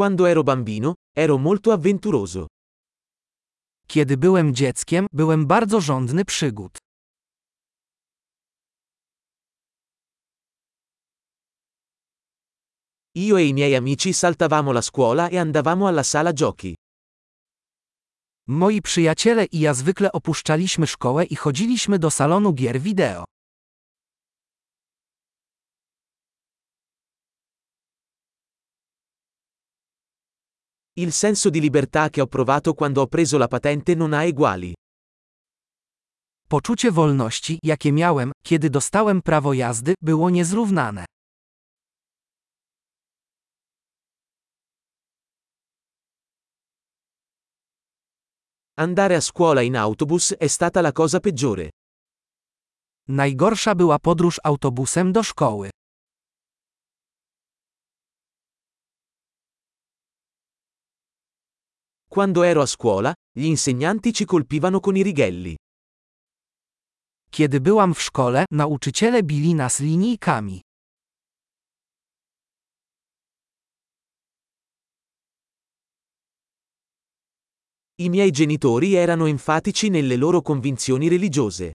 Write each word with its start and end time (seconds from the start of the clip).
Quando 0.00 0.24
ero 0.26 0.42
bambino, 0.42 0.94
ero 1.14 1.36
molto 1.36 1.72
avventuroso. 1.72 2.46
Kiedy 3.86 4.16
byłem 4.16 4.54
dzieckiem, 4.54 5.06
byłem 5.12 5.46
bardzo 5.46 5.80
żądny 5.80 6.24
przygód. 6.24 6.78
Io 13.14 13.36
e 13.38 13.44
i 13.44 13.54
miei 13.54 13.74
amici 13.74 14.14
saltavamo 14.14 14.72
la 14.72 14.82
scuola 14.82 15.28
e 15.28 15.38
andavamo 15.38 15.88
alla 15.88 16.02
sala 16.02 16.32
giochi. 16.32 16.74
Moi 18.48 18.82
przyjaciele 18.82 19.44
i 19.44 19.60
ja 19.60 19.74
zwykle 19.74 20.12
opuszczaliśmy 20.12 20.86
szkołę 20.86 21.24
i 21.24 21.36
chodziliśmy 21.36 21.98
do 21.98 22.10
salonu 22.10 22.52
gier 22.52 22.80
wideo. 22.80 23.24
Il 30.96 31.12
senso 31.12 31.50
di 31.50 31.60
libertà 31.60 32.10
che 32.10 32.20
ho 32.20 32.26
provato 32.26 32.74
quando 32.74 33.02
ho 33.02 33.06
preso 33.06 33.38
la 33.38 33.46
patente 33.48 33.94
non 33.94 34.12
ha 34.12 34.24
eguali. 34.24 34.74
Poczucie 36.48 36.90
wolności, 36.90 37.58
jakie 37.62 37.92
miałem, 37.92 38.32
kiedy 38.42 38.70
dostałem 38.70 39.22
prawo 39.22 39.52
jazdy, 39.54 39.94
było 40.02 40.30
niezrównane. 40.30 41.04
Andare 48.76 49.14
a 49.16 49.20
scuola 49.20 49.60
in 49.62 49.76
autobus 49.76 50.34
è 50.38 50.48
stata 50.48 50.80
la 50.80 50.92
cosa 50.92 51.20
peggiore. 51.20 51.70
Najgorsza 53.08 53.74
była 53.74 53.98
podróż 53.98 54.40
autobusem 54.44 55.12
do 55.12 55.22
szkoły. 55.22 55.70
Quando 62.12 62.42
ero 62.42 62.60
a 62.60 62.66
scuola, 62.66 63.14
gli 63.30 63.44
insegnanti 63.44 64.12
ci 64.12 64.24
colpivano 64.24 64.80
con 64.80 64.96
i 64.96 65.02
righelli. 65.02 65.54
Kiedy 67.30 67.60
byłam 67.60 67.94
w 67.94 68.02
szkole, 68.02 68.44
nauczyciele 68.50 69.22
bili 69.22 69.54
nas 69.54 69.78
linijkami. 69.78 70.60
I 77.98 78.08
miei 78.08 78.30
genitori 78.32 78.94
erano 78.94 79.26
enfatici 79.28 79.88
nelle 79.90 80.16
loro 80.16 80.42
convinzioni 80.42 81.08
religiose. 81.08 81.72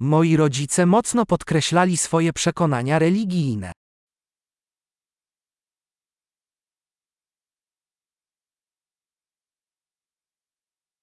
Moi 0.00 0.34
rodzice 0.36 0.84
mocno 0.86 1.24
podkreślali 1.24 1.96
swoje 1.96 2.32
przekonania 2.32 2.98
religijne. 2.98 3.72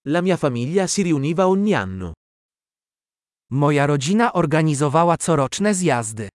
La 0.09 0.21
mia 0.21 0.37
famiglia 0.37 0.87
si 0.87 1.01
riuniva 1.01 1.47
ogni 1.49 1.73
anno. 1.73 2.13
Moja 3.51 3.85
rodzina 3.85 4.31
organizowała 4.33 5.17
coroczne 5.17 5.73
zjazdy. 5.73 6.29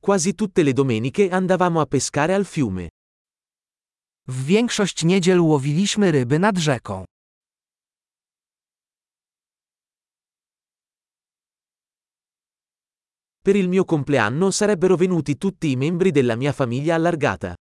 Quasi 0.00 0.34
tutte 0.34 0.62
le 0.62 0.72
domeniche 0.72 1.30
andavamo 1.30 1.80
a 1.80 1.86
pescare 1.86 2.34
al 2.34 2.44
fiume. 2.44 2.88
W 4.26 4.44
większość 4.44 5.04
niedziel 5.04 5.40
łowiliśmy 5.40 6.10
ryby 6.10 6.38
nad 6.38 6.58
rzeką. 6.58 7.04
Per 13.50 13.58
il 13.58 13.68
mio 13.68 13.84
compleanno 13.84 14.52
sarebbero 14.52 14.96
venuti 14.96 15.36
tutti 15.36 15.72
i 15.72 15.76
membri 15.76 16.12
della 16.12 16.36
mia 16.36 16.52
famiglia 16.52 16.94
allargata. 16.94 17.56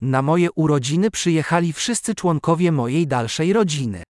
Na 0.00 0.22
moje 0.22 0.48
urodziny 0.54 1.10
przyjechali 1.10 1.72
wszyscy 1.72 2.14
członkowie 2.14 2.72
mojej 2.72 3.06
dalszej 3.06 3.52
rodziny. 3.52 4.02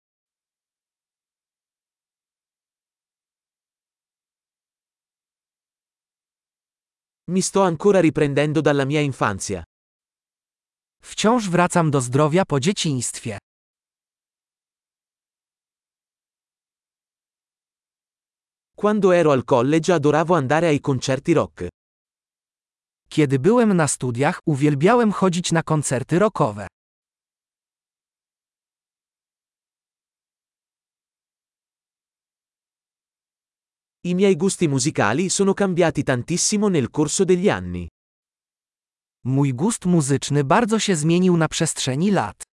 Mi 7.28 7.42
sto 7.42 7.64
ancora 7.64 8.00
riprendendo 8.00 8.60
dalla 8.60 8.84
mia 8.84 9.00
infanzia. 9.00 9.64
Wciąż 11.02 11.48
wracam 11.48 11.90
do 11.90 12.00
zdrowia 12.00 12.44
po 12.44 12.60
dzieciństwie. 12.60 13.38
Quando 18.82 19.12
ero 19.12 19.30
al 19.30 19.44
college 19.44 19.92
adoravo 19.92 20.34
andare 20.34 20.66
ai 20.66 20.80
concerti 20.80 21.32
rock. 21.32 21.68
Kiedy 23.08 23.38
byłem 23.38 23.72
na 23.76 23.86
studiach, 23.86 24.38
uwielbiałem 24.46 25.12
chodzić 25.12 25.52
na 25.52 25.62
koncerty 25.62 26.18
rockowe. 26.18 26.66
I 34.04 34.14
miei 34.14 34.36
gusti 34.36 34.68
musicali 34.68 35.30
sono 35.30 35.54
cambiati 35.54 36.02
tantissimo 36.04 36.68
nel 36.68 36.90
corso 36.90 37.24
degli 37.24 37.48
anni. 37.48 37.88
Mój 39.24 39.54
gust 39.54 39.86
muzyczny 39.86 40.44
bardzo 40.44 40.78
się 40.78 40.96
zmienił 40.96 41.36
na 41.36 41.48
przestrzeni 41.48 42.10
lat. 42.10 42.51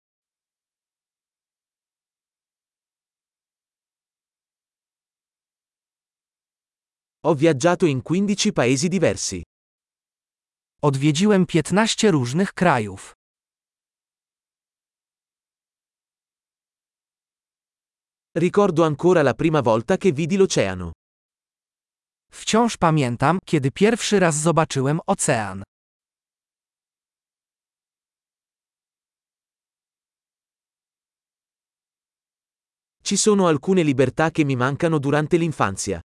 Ho 7.26 7.34
viaggiato 7.34 7.86
in 7.86 8.02
15 8.02 8.52
paesi 8.52 8.88
diversi. 8.88 9.42
Odwiedziłem 10.82 11.46
15 11.46 12.10
różnych 12.10 12.52
krajów. 12.52 13.14
Ricordo 18.36 18.84
ancora 18.84 19.22
la 19.22 19.34
prima 19.34 19.60
volta 19.62 19.96
che 19.96 20.12
vidi 20.12 20.36
l'oceano. 20.36 20.92
Wciąż 22.30 22.76
pamiętam, 22.76 23.38
kiedy 23.44 23.70
pierwszy 23.70 24.18
raz 24.20 24.34
zobaczyłem 24.36 25.00
ocean. 25.06 25.62
Ci 33.02 33.16
sono 33.16 33.48
alcune 33.48 33.82
libertà 33.82 34.30
che 34.30 34.44
mi 34.44 34.56
mancano 34.56 34.98
durante 34.98 35.36
l'infanzia. 35.38 36.00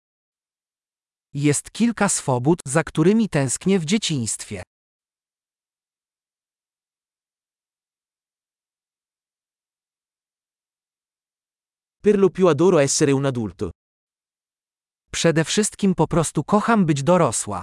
Jest 1.34 1.72
kilka 1.72 2.10
swobód, 2.10 2.60
za 2.66 2.84
którymi 2.84 3.30
tęsknię 3.30 3.80
w 3.80 3.86
dzieciństwie. 3.86 4.64
Per 12.02 12.20
lo 12.20 12.30
più 12.30 12.48
adoro 12.48 12.82
essere 12.82 13.16
un 13.16 13.26
adulto. 13.26 13.72
Przede 15.12 15.44
wszystkim 15.44 15.96
po 15.96 16.08
prostu 16.08 16.44
kocham 16.44 16.86
być 16.86 17.04
dorosła. 17.04 17.62